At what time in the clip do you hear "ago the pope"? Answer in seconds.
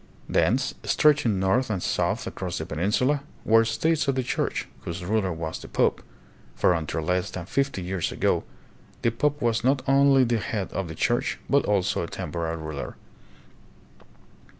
8.11-9.43